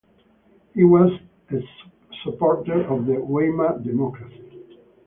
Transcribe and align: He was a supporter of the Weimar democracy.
He 0.73 0.83
was 0.83 1.11
a 1.51 1.61
supporter 2.23 2.81
of 2.87 3.05
the 3.05 3.19
Weimar 3.23 3.77
democracy. 3.77 4.59